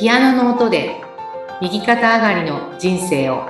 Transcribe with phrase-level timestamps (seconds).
[0.00, 0.98] ピアノの音で
[1.60, 3.44] 右肩上がりの人生を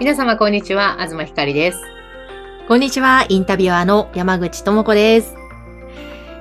[0.00, 1.82] 皆様こんにちは東ひかりです
[2.66, 5.34] こんにちは、インタビュアーの山口智子です。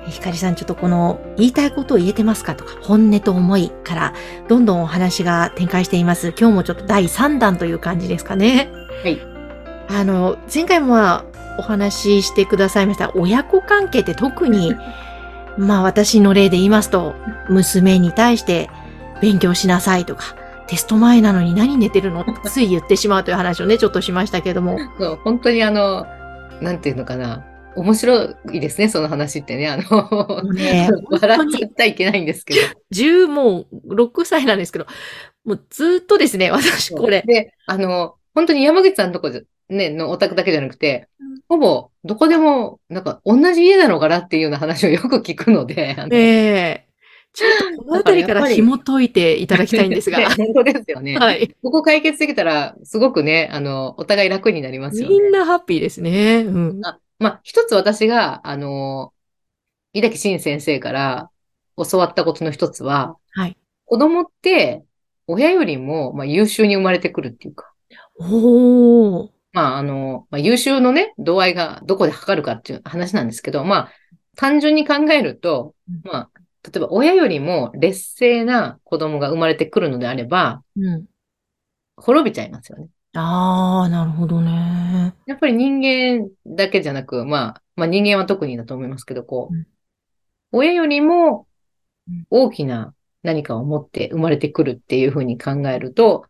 [0.07, 4.13] えひかりさん、ちょっとこの言いたいことを言えてますかとか、本音と思いから、
[4.47, 6.29] どんどんお話が展開しています。
[6.29, 8.71] 今日もちょっと第3弾という感じですかね。
[9.03, 9.19] はい。
[9.89, 14.75] あの、前回もまあお話ししてくださいました、親子関係って特に、
[15.57, 17.15] まあ私の例で言いますと、
[17.49, 18.69] 娘に対して
[19.21, 20.35] 勉強しなさいとか、
[20.67, 22.21] テスト前なのに何寝てるの？
[22.21, 24.77] ってつい言ってしまうという話をね、ちょっとしましたけども。
[24.99, 26.05] そう本当にあの
[26.61, 27.45] なんていうのかな。
[27.75, 29.67] 面白いですねその話ってね。
[29.67, 32.59] あのね 笑っちゃったらいけないんですけど。
[32.93, 34.87] 10もう6歳なんですけど、
[35.43, 37.21] もうずっとですね、私これ。
[37.25, 46.85] で、あの、本当に山口さんのとこで、ね、のお宅だけじゃなくてうん、ほぼどこでも、なんか同じ家なのかなっていうような話をよく聞くので、ええ
[47.35, 50.19] ちょっとこのあたりから紐解いていただきたいんですが。
[50.19, 51.17] ね 本当ですよね。
[51.17, 51.53] はい。
[51.61, 55.15] ここ解決できたら、すごくね、あの、お互い楽になりますよね。
[55.15, 56.43] みんなハッピーですね。
[56.47, 56.85] うん。
[56.85, 59.11] あまあ、一つ私が、あの、
[59.91, 61.29] 井崎慎先生から
[61.91, 63.57] 教わったことの一つは、はい。
[63.83, 64.83] 子供って、
[65.27, 67.73] 親よりも、まあ、優秀に生まれてくるっていうか、
[68.17, 69.34] おー。
[69.55, 73.91] まあ、あの、まあ、優秀のね、度合いがどこで測るかっていう話なんですけど、まあ、
[74.35, 76.29] 単純に考えるとうん、まあ、
[76.63, 81.05] 例えば親よりも劣勢な子供が生まれてくるのであれば、うん。
[81.95, 82.89] 滅びちゃいますよね。
[83.13, 85.15] あー、なるほどね。
[85.25, 89.65] やっぱり人間だけじゃなく、まあ、まあ人間は特にだと思いますけど、こう、うん
[90.51, 91.47] 親よりも
[92.07, 92.93] うん大きな
[93.23, 96.25] 何かを持って生まれてくるっていうふうに考えると、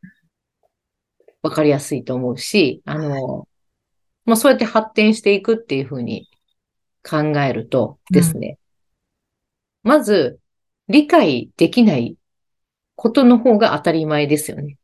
[1.46, 3.48] わかりやすいと思うし、あの、
[4.26, 6.28] まあそうやって発展していくっていうふうに
[7.08, 8.58] 考えるとですね、
[9.84, 10.40] まず
[10.88, 12.18] 理解できない
[12.96, 14.78] ことの方が当たり前ですよね。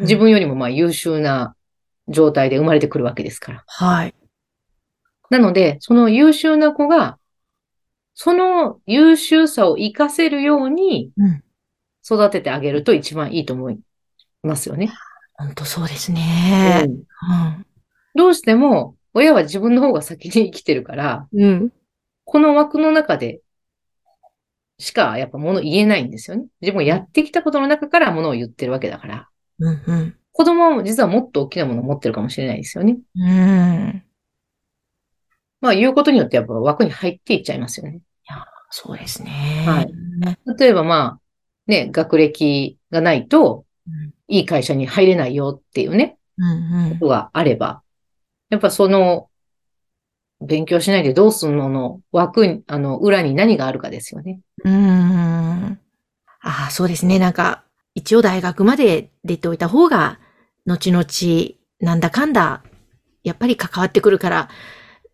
[0.00, 0.16] 自。
[0.16, 1.54] 分よりもまあ優秀な
[2.08, 3.64] 状態で生まれてくるわけですから。
[3.68, 4.14] はい。
[5.30, 7.20] なので、その優秀な子が、
[8.14, 11.44] その優秀さを活かせるようにうん。
[12.04, 13.78] 育ててあげると一番いいと思い
[14.42, 14.92] ますよね。
[15.34, 16.84] ほんとそうですね。
[16.84, 17.66] うんうん。
[18.14, 21.72] どうしても、親は自分の方が先に生きてるから、うん。
[22.24, 23.40] この枠の中で
[24.82, 26.46] しかやっぱもの言えないんですよね。
[26.60, 29.28] 自分がやってきたことの中からものを言ってるわけだから。
[29.60, 29.82] うん。
[29.86, 30.16] うん。
[30.32, 32.98] 子供は実はもっと大きなものを持ってるかもしれないですよね。
[33.14, 34.02] うん。
[35.60, 38.00] まあ言うことによってやっぱ枠に入っていっちゃいますよね。
[38.74, 39.64] そうですね。
[39.66, 41.20] はいね例えばまあ、
[41.66, 46.84] ね、学歴がないと、うんいい会社に入れないよっていうね、うん。
[46.84, 47.82] うんことがあれば、
[48.50, 49.28] やっぱその、
[50.40, 54.40] 勉強しないでどうすんのの枠に、あの、裏に何があるかですよね。
[54.64, 55.78] うーん。
[56.40, 57.18] ああ、そうですね。
[57.18, 60.18] なんか、一応大学まで出ておいた方が、
[60.66, 61.04] 後々、
[61.80, 62.62] なんだかんだ、
[63.22, 64.48] やっぱり関わってくるから、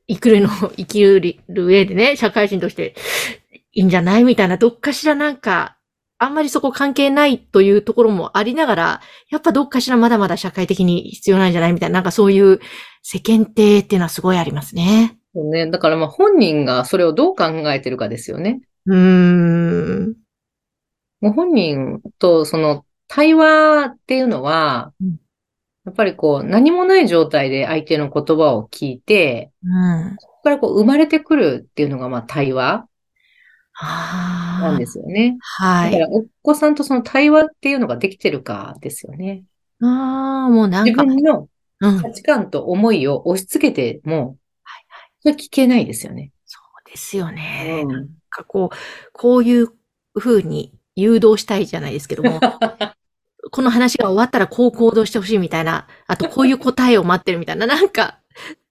[0.08, 2.94] 生きるの、生きる上でね、社会人として
[3.72, 4.24] いいんじゃない？
[4.24, 5.76] みたいな、どっかしらなんか、
[6.18, 12.60] あんまりそこ関係ないというところもありながら、やっぱどっかしらまだまだ社会的に必要なんじゃないみたいな、なんかそういう
[13.02, 15.16] 世間体っていうのはすごいありますね。
[15.34, 15.70] そうね。
[15.70, 18.60] だからまあ本人がそれをどう考えてるかですよね。
[18.86, 20.16] うーん。
[21.20, 25.18] もう本人とその対話っていうのはうん、
[25.84, 30.16] やっぱりこう何もない状態で相手の言葉を聞いて、うん。
[30.18, 32.88] そこからこう生まれてくるっていうのがまあ対話
[33.80, 34.47] ああ。
[34.58, 35.36] なんですよね。
[35.40, 35.92] はい。
[35.92, 39.44] だから、お子さんとその対話っていうのができてるかですよね。
[39.80, 41.48] ああ、もうなん自か、分の
[41.80, 42.02] うん。
[42.02, 44.36] 価値観と思いを押し付けても、
[45.20, 46.32] それ聞けないですよね。
[46.46, 47.84] そうですよね。
[47.84, 48.76] なんうんかこう、
[49.12, 49.68] こういう
[50.18, 52.40] 風に誘導したいじゃないですけども、
[53.50, 58.20] この話が終わったらこう行動してほしいみたいな、あとこういう答えを待ってるみたいな、なんか、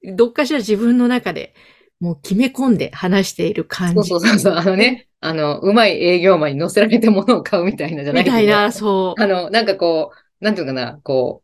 [0.04, 1.56] どっかしら自分の中で
[2.00, 4.10] もう決め込んで話している感じ。
[4.10, 4.54] そうそうそう。
[4.54, 9.22] あのね、あの、うまい営業マンに乗せられて物を買うみたいなじゃないみたいな、そう。
[9.22, 11.42] あの、なんかこう、なんていうのかな、こ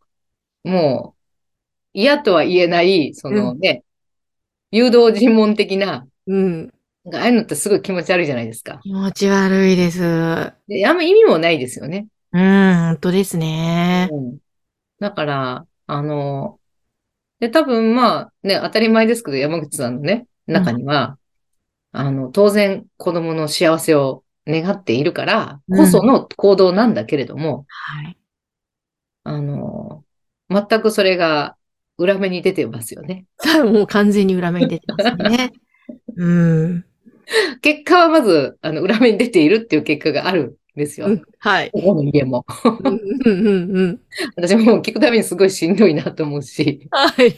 [0.63, 1.19] う、もう、
[1.93, 3.83] 嫌とは言えない、そのね、
[4.71, 6.73] 誘導尋問的な、うん。
[7.05, 8.79] なんかああいうのってすごい気持ち悪いじゃないですか。
[8.83, 10.03] 気持ち悪いです。
[10.03, 12.07] うで、あんま意味もないですよね。
[12.33, 14.09] ん、本当ですね。
[14.11, 14.37] うん。
[14.99, 16.59] だから、あの、
[17.39, 21.17] で、多分まあね、当たり前ですけど、山口さんのね、中には、
[21.91, 28.17] あの、当然子供の幸せを願っているからこその行動なんだけれども、はい。
[29.23, 30.03] あの、
[30.49, 31.55] 全くそれが
[31.97, 33.25] 裏目に出てますよね。
[33.39, 35.51] さあ、もう完全に裏目に出てますね。
[36.17, 36.85] うん。
[37.61, 41.07] 結果はまず、あの、裏目に出ているっていう結果があるんですよ。
[41.07, 41.71] うんはい。
[41.71, 42.45] ここの家も。
[42.83, 43.99] うんうんうんうん。
[44.35, 46.87] 私も聞くたびにすごいしんどいなと思うし。
[46.89, 47.35] はい。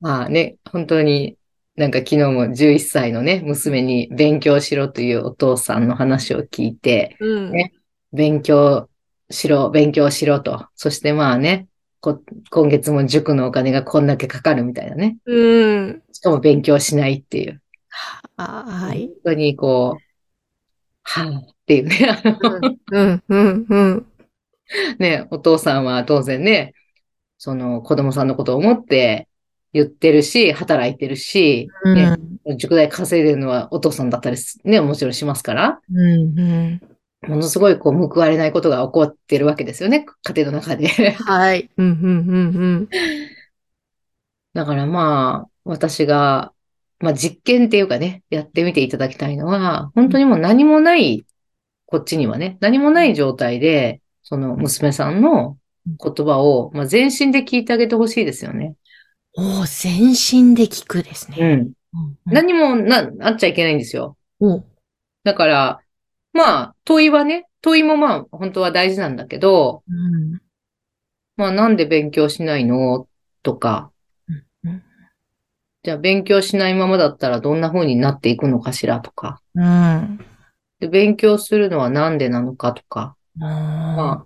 [0.00, 1.36] まあね、本当に
[1.76, 7.50] なんか昨日も11歳のね、娘に勉強しろというお父さんの話を聞いて、うん。
[7.50, 7.72] ね
[8.12, 8.88] 勉強
[9.30, 10.68] しろ、勉強しろと。
[10.76, 11.66] そしてまあね、
[12.00, 15.16] こ今月も塾のお金がこんだけかかるみたいなね。
[15.26, 16.02] うん。
[16.12, 17.60] しかも勉強しないっていう。
[18.36, 19.06] あはい。
[19.06, 20.02] 本当にこう、
[21.02, 22.22] はぁっていうね、
[22.92, 24.06] うん、うん、うん。
[24.98, 26.72] ね、お父さんは当然ね、
[27.38, 29.28] その子供さんのことを思って
[29.74, 31.94] 言ってるし、働いてるし、うん。
[31.94, 32.16] ね、
[32.56, 36.80] 塾代稼いでるのはお父さんだったりすね、もちろんしますから、うん、うん。
[37.28, 40.86] ものすごいこう報われないことが起こってるわけですよね、家庭の中で。
[40.86, 41.68] はい。
[41.76, 42.88] うん、うん、うん、
[44.54, 46.52] だからまあ、私が、
[47.00, 51.26] まあ実験っていうかね、やってみていただきたいのは、本当にもう何もない、
[51.86, 58.76] こっちにはね、何もない状態で、その娘さんの言葉を、まあ全身で聞いてあげてほしいですよね。
[59.36, 59.60] うん。
[59.62, 61.36] お全身で聞くですね。
[61.40, 61.50] うん。
[61.50, 62.18] うん。
[62.26, 64.16] 何もな、あっちゃいけないんですよ。
[64.40, 64.64] お
[65.24, 65.80] だから、
[66.32, 70.40] まあ、問いはね、問いもまあ、本当は大事なんだけど、うん。
[71.36, 73.08] まあ、なんで勉強しないの？
[73.42, 73.90] とか、
[74.62, 74.82] うん
[75.82, 80.18] じゃあ勉強しないままだったらどんな風になっていくのかしらとか、うん。
[80.80, 84.24] で勉強するのはなんでなのかとか、まああ、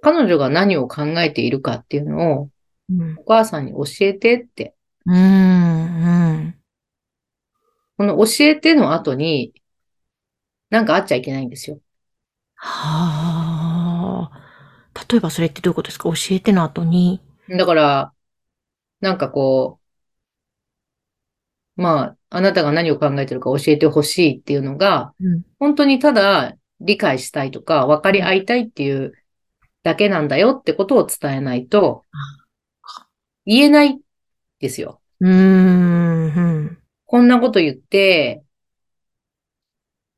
[0.00, 2.48] 彼女が何を考えているかっていうのを
[2.90, 3.16] うん。
[3.18, 4.74] お母さんに教えてって、
[5.06, 5.14] うん。
[5.14, 6.54] うん。
[7.96, 9.52] この教えての後に、
[10.70, 11.80] なんかあっちゃいけないんですよ。
[12.54, 14.48] はあ。
[15.10, 16.10] 例えばそれってどういうことですか？
[16.10, 17.20] 教えての後に。
[17.48, 18.12] だから、
[19.00, 19.80] なんかこ
[21.76, 25.42] う、まあ、あなたが何を考えてるか教えてほしいっていうのが、うん。
[25.58, 29.12] 本当にただ理解したいとか分かり合いたいっていう
[29.82, 32.04] だけなんだよってことを伝えないと、
[33.48, 33.98] 言えない
[34.60, 35.00] ですよ。
[35.20, 36.26] うーん。
[36.26, 36.78] うん。
[37.06, 38.44] こんなこと言って、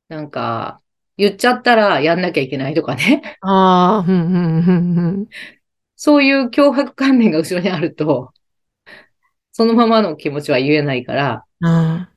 [0.09, 0.81] なんか、
[1.15, 3.37] 言っちゃったらやんなきゃいけないとかね。
[3.39, 5.27] ああ、うん、うん、うん、
[5.95, 8.33] そういう脅迫観念が後ろにあると、
[9.53, 12.07] そのままの気持ちは言えないから、うん。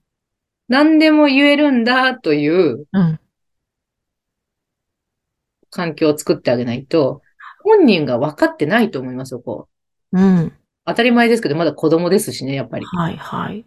[0.66, 3.20] 何でも言えるんだといううん。
[5.70, 7.22] 環境を作ってあげないと、
[7.62, 9.68] 本人が分かってないと思いますよ、こ
[10.12, 10.20] う。
[10.20, 10.52] うん。
[10.86, 12.84] 当たり前ですけど、まだ子供ですしね、やっぱり。
[12.84, 13.64] はい、はい。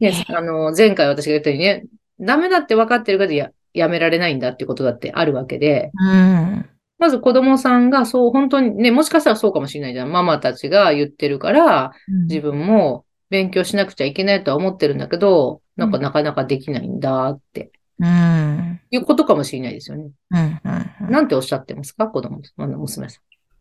[0.00, 1.84] ね、あの、前回私が言ったようにね、
[2.20, 6.68] ダメだって分かってるけどや、やめられないんだってことだってあるわけで、うん。
[6.98, 10.10] まず子供さんがそう、本当にね、もしかしたらそうかもしれないじゃん。
[10.10, 11.92] ママたちが言ってるから、
[12.28, 18.80] 自分も勉強しなくちゃいけないとは思ってるんだけど、なんかなかなかできないんだって、うん。
[18.90, 20.10] いうことかもしれないですよね。
[20.30, 20.60] うん。
[21.02, 21.10] うん。
[21.10, 22.06] なんておっしゃってますか？
[22.08, 23.20] 子供、あの娘さ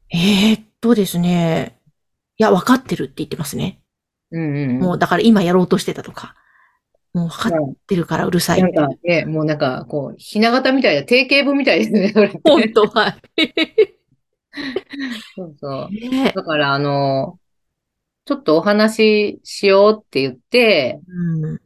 [0.10, 1.80] えーっとですね。
[2.38, 3.82] いや、分かってるって言ってますね。
[4.32, 4.38] ん。
[4.38, 4.80] うんうんうん。
[4.80, 6.36] もう、だから今やろうとしてたとか。
[7.14, 8.62] もう分かってるからうるさい。
[8.62, 12.14] なんかね、もうなんか、こう、ひな形みたいな、定型文みたいですね。
[12.44, 12.88] 本当？
[12.88, 13.22] はい。
[15.36, 15.92] そうそう。
[15.92, 17.40] ねだから、あの、
[18.26, 21.62] ちょっとお話ししようって言って、うん。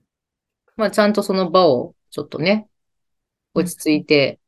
[0.78, 2.68] まあ、ちゃんとその場を、ちょっとね、
[3.54, 4.40] 落ち着いて、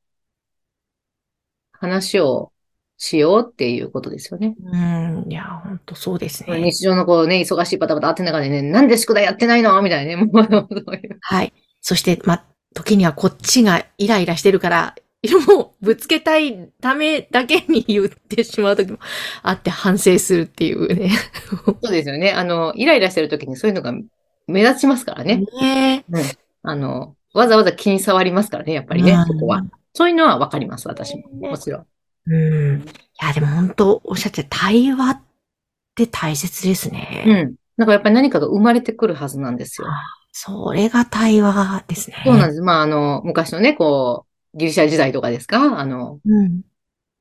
[1.72, 2.54] 話を
[2.98, 4.56] しようっていうことですよね。
[4.64, 5.26] うん。
[5.30, 6.60] いや、本当そうですね。
[6.62, 9.82] 日常のこうね、忙しいバタバタって中でね、なんで宿題やってないの？
[9.82, 10.58] みたいなね、もう、そ
[10.92, 11.18] ういう。
[11.20, 11.52] はい。
[11.82, 14.96] そして、ま、時にはこっちがイライラしてるから、
[15.48, 19.00] もうぶつけたいためだけに言ってしまう時も
[19.42, 21.12] あって反省するっていうね。
[21.84, 22.32] そうですよね。
[22.32, 23.94] あの、イライラしてる時にそういうのが
[24.48, 25.44] 目立ちますからね。
[25.62, 26.06] ね
[26.62, 29.64] あの、わざわざ気に障りますからね、やっぱりね、そこは。。
[29.94, 31.50] そういうのはわかります、私も。
[31.50, 31.86] もちろん。
[32.28, 32.82] うん。
[32.82, 32.86] い
[33.22, 35.22] や、でも本当おっしゃってた対話っ
[35.96, 37.44] て大切ですうね。
[37.44, 37.56] ん。
[37.76, 39.88] なんかやっぱり何かが生まれてくるはずなんですよ。
[40.32, 42.22] それが対話ですね。
[42.26, 42.62] そうなんです。
[42.62, 45.80] まあ、あの、昔のね、こう、ギリシャ時代とかですか？
[45.80, 46.62] あの、うん。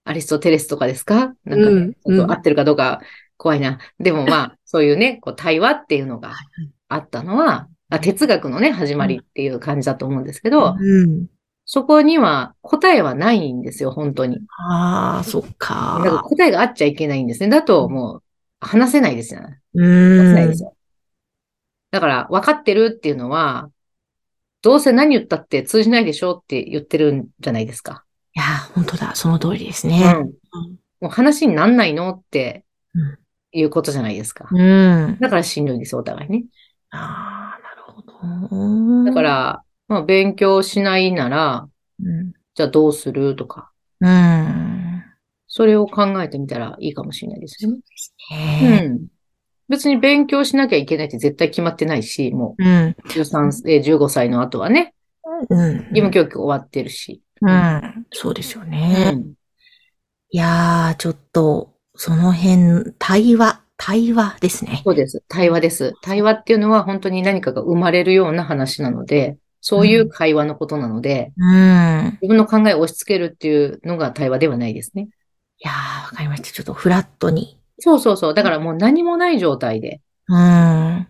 [0.04, 1.16] アリストテレスとかですか？
[1.16, 3.00] なんかね、うんちょっと合ってるかどうか
[3.36, 3.78] 怖いな。
[3.98, 6.32] でもまあ、そういうね、こう、対話っていうのが
[6.88, 11.26] あったのは、あ哲学のね、始まりっていう感じだと思うんですけど、うん。
[11.64, 14.40] そこには答えはないんですよ、本当に。
[14.68, 16.22] ああ、そっだからか。
[16.24, 17.48] 答えがあっちゃいけないんですね。
[17.48, 18.22] だともう、
[18.60, 19.60] 話せないですよね。
[19.74, 20.62] う話せないんです。
[20.62, 20.76] よ。
[21.90, 23.70] だから、分かってるっていうのは、
[24.62, 28.04] どうせ何言ったって通じないでしょって言ってるんじゃないですか。
[28.34, 28.44] いや、
[28.74, 29.14] 本当だ。
[29.14, 30.12] その通りですうね。
[30.12, 30.32] ん。
[31.00, 33.18] もう話になんないのってうん
[33.54, 34.48] いうことじゃないですか。
[34.50, 35.18] うん。
[35.20, 36.44] だからしんどいんですよ、お互いね。
[36.90, 37.61] ああ。
[39.04, 41.68] だか、ら、まあ、勉強しないなら、
[42.02, 42.32] うん。
[42.54, 43.34] じゃあどうする？
[43.36, 45.02] とか、うん。
[45.48, 47.78] それを考えてみたらいいかもしれないですよね。
[48.30, 49.06] ねうん。
[49.68, 52.62] 別に勉強しなきゃいけないって絶対決まってないし、もえ。
[52.62, 52.88] うん。
[52.90, 54.94] う13、えー15歳の後はね、
[55.48, 55.76] うん。
[55.76, 57.22] 義務教育終わってるし。
[57.40, 58.06] うん。
[58.12, 59.12] そうですようね。
[59.12, 59.32] ん。
[60.30, 64.80] いやー、ちょっと、その辺、対話、対話ですね。
[64.84, 65.24] そうです。
[65.26, 65.94] 対話です。
[66.02, 72.18] 対話っていうのは本当に何かが生まれるような話なので、そういう会話のことなので、うん。
[72.22, 75.08] 自分の考えを押し付けるっていうのが対話ではないですね。
[75.58, 76.52] いやー、わかりました。
[76.52, 77.58] ちょっとフラットに。
[77.80, 78.34] そうそうそう。
[78.34, 80.36] だからもう何もない状態で、うん。
[80.36, 81.08] あ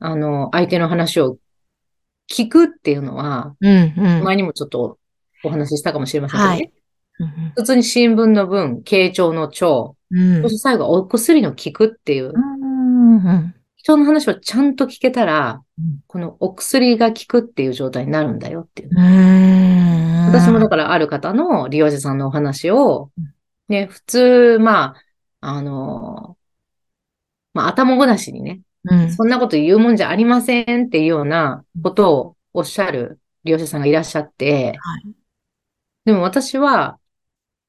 [0.00, 1.36] の、相手の話を
[2.32, 4.22] 聞くっていうのは、うん、うん。
[4.22, 4.98] 前にもちょっと
[5.42, 6.50] お話ししたかもしれませんけどね。
[6.50, 6.77] はいうん
[7.56, 10.42] 普通に新聞の文、傾聴の聴、うん。
[10.42, 12.32] そして最後はお薬の聞くっていう。
[13.76, 18.90] 人の話をちゃんと聞けたらうん、このお薬が効くっていう状態になるんだよっていう。
[18.92, 20.26] うん。
[20.26, 23.32] 私もだからある方の利用者さんのお話をうん、
[23.68, 24.96] ね、普通、ま
[25.40, 26.36] あ、あの、
[27.54, 29.12] まあ、頭ごなしにね、うん。
[29.12, 35.18] そんなこと言うもんじゃありませんっていうようなことをおっしゃる利用者さんがいらっしゃって、はい
[36.08, 36.98] でも私は、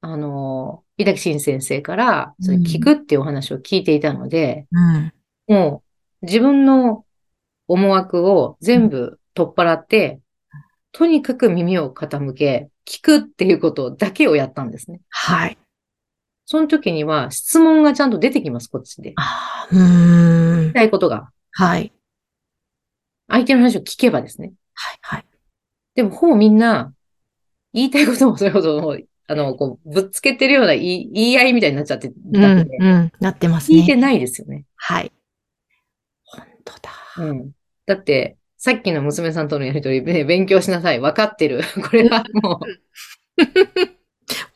[0.02, 5.12] あの、井崎慎先生から、それうん聞くっていうお話を聞いていたので、うん。
[5.46, 5.82] も
[6.22, 7.04] う自分の
[7.68, 10.20] 思惑を全部取っ払って、
[10.92, 15.00] とにかく耳を傾け、聞くっていうことだけをやったんですね。
[15.08, 15.58] はい。
[16.46, 19.10] その時には質問がちゃんと出てきます、こっちで。
[19.10, 20.74] 聞あーうーんき。
[20.74, 21.30] たいことが。
[21.52, 21.92] はい。
[23.28, 24.52] 相手の話を聞けばですね。
[24.74, 24.98] はい。
[25.02, 25.24] はい。
[25.94, 26.92] でも、ほぼみんな、
[27.72, 28.96] 言いたいこともそれほど、
[29.30, 32.68] あの、こう、ぶっつけてるような言い言い合いみたいになっちゃってるうん。
[32.80, 33.12] うん。
[33.20, 33.78] なってますね。
[33.78, 34.64] 聞いてないですよね。
[34.74, 35.12] はい。
[36.24, 36.90] 本当だ。
[37.18, 37.52] うん。
[37.86, 40.98] だって、さっきの娘さんとのやりとりで、勉強しなさい。
[40.98, 41.60] 分かってる。
[41.80, 43.44] これはもう、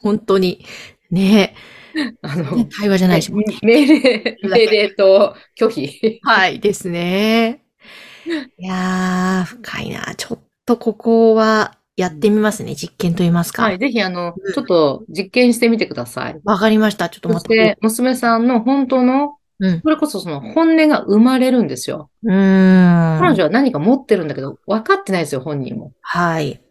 [0.00, 0.66] 本当に。
[1.08, 1.54] ね
[2.22, 2.64] あの、え。
[2.64, 3.32] 対話じゃないし。
[3.32, 6.18] 命令、命令と拒否。
[6.24, 6.58] はい。
[6.58, 7.62] ですね。
[8.58, 10.12] いやー、深いな。
[10.16, 12.74] ちょっとここはやってみますね。
[12.74, 13.62] 実験と言いますか。
[13.62, 13.78] はい。
[13.78, 16.40] ぜひ、あのうん、ちょっと実験してみてください。
[16.44, 17.08] わかりました。
[17.08, 17.44] ちょっとそまた。
[17.44, 19.80] して、娘さんの本当の、うん。
[19.80, 22.10] それこそその本音が生まれるんですよ。
[22.24, 23.20] うーん。
[23.20, 25.92] 彼女は何か持ってるんだけど、分かってないですよ、本人も。
[26.00, 26.54] はい。
[26.54, 26.62] だか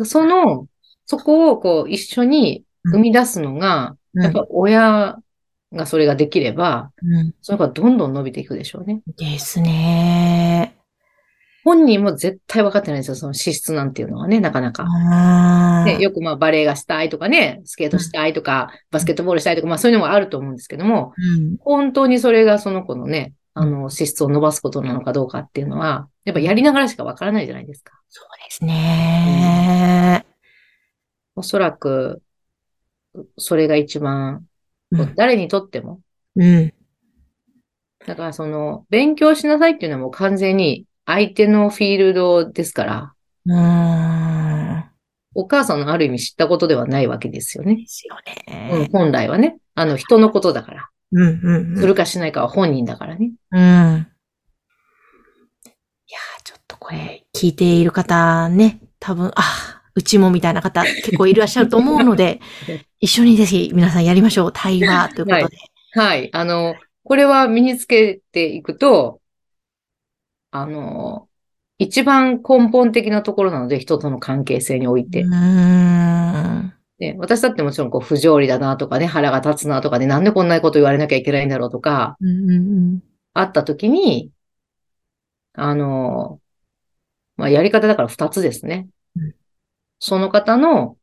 [0.00, 0.66] らその、
[1.04, 5.16] そこをこう一緒に生み出すのが、うんやっぱ親
[5.72, 7.34] がそれができれば、うん。
[7.40, 9.00] その子はどんどん伸びていくでしょうね。
[9.16, 10.76] ですね。
[11.64, 14.84] 本人も絶対分かってないんですよ、その資質なんていうのはね、なかなか。
[14.84, 21.56] あね、よくまあバレエがしたいとかね、スケートしたいとか、バスケットボールしたいとか、まあそういうのもあると思うんですけども、うん。
[21.58, 27.92] 本当にそれがその子のね、あの、資質を伸ばすことなのかどうかっていうのは、やっぱやりながらしか分からないじゃないですか。
[28.08, 30.26] そうですね。
[31.36, 32.22] おそらく、
[33.36, 34.46] それが一番、
[34.90, 35.14] うん。
[35.14, 36.00] 誰にとっても、
[36.36, 36.72] うん。
[38.06, 43.12] だからその、勉強しなさいっていうのはもう完全に相手のフィールドですから、
[43.46, 44.84] うーん。
[45.34, 47.76] お母さんのある意味知ったことではないわけですよね。
[47.76, 48.16] ですよ
[48.48, 48.88] うん、ね。
[48.92, 49.56] 本来はね。
[49.74, 50.88] あの、人のことだから。
[51.12, 53.32] うん、うん、するかしないかは本人だからね。
[53.50, 53.60] うん。
[53.60, 53.66] うん。
[53.66, 53.68] い
[56.12, 62.40] やー、ちょっとこれ、聞いている方ね、多分、あ、うちもみたいな方結構いらっしゃると思うので、
[63.00, 64.52] 一緒にぜひ皆さんやりましょう。
[64.52, 65.56] 対話ということで。
[65.94, 66.30] はい。
[66.32, 69.20] あの、これは身につけていくと、
[70.52, 71.28] あの、
[71.78, 75.30] 一番根本的なところなので、人との関係性においてう。
[75.30, 76.74] ーん。
[77.00, 82.16] ね、私だってもちろんこう不条理だなとかね、腹が立つなとかね、なんでこんなこと言われなきゃいけないんだろうとか、
[83.34, 84.30] あった時に、
[85.54, 86.38] あの、
[87.36, 89.34] まあ、やり方だから二つですねうん。
[89.98, 90.96] その方の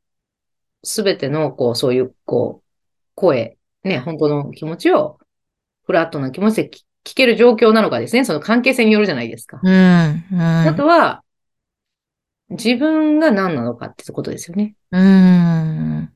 [0.84, 2.68] すべての、こう、そういう、こう、
[3.16, 5.20] 声、ね、本当の気持ちを、
[5.84, 6.70] フラットな気持ちで
[7.04, 8.26] 聞聞ける状況なのかですね。
[8.26, 9.60] その関係性によるじゃないですか。
[9.64, 9.72] うん。
[9.72, 10.26] うん。
[10.32, 10.42] うん。
[10.42, 11.24] あとは、
[12.50, 14.76] 自分が何なのかってことですよね。
[14.92, 16.12] うん。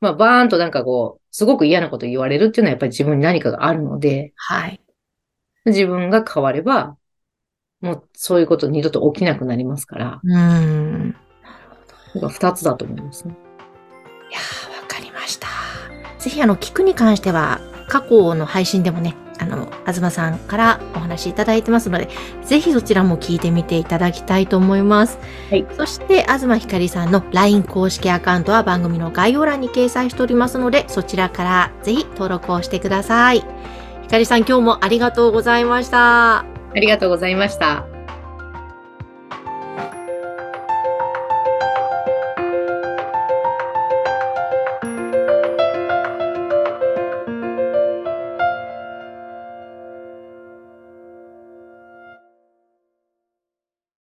[0.00, 4.80] まあ、バーンとなんかこう、すごく嫌なこと言われるっていうのはやっぱり自分に何かがあるので、はい。
[5.66, 6.96] 自分が変われば、
[7.80, 11.12] もうそういうこと二度と起きなくなりますから、うん。
[12.14, 13.36] だから二つだと思いますね。
[14.30, 15.48] いやー、わかりました。
[16.18, 22.08] ぜひ、あの、聞くに関しては、過去の配信でもね、あの、東さんからお話いただいてますので、
[22.44, 25.18] ぜひそちらも聞いてみていただきたいと思います。
[25.50, 25.66] はい。
[25.76, 33.44] そして、東ひかりさんの LINE 公式アカウントは番組の概要欄に掲載しておりますので、そちらからぜひ登録をしてください。
[34.02, 36.38] ひかりさん、今日もありがとうございました。
[36.38, 37.89] ありがとうございました。